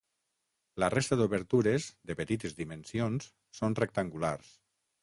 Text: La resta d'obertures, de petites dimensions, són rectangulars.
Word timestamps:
La 0.83 0.89
resta 0.93 1.17
d'obertures, 1.19 1.91
de 2.13 2.17
petites 2.23 2.59
dimensions, 2.63 3.31
són 3.61 3.79
rectangulars. 3.83 4.53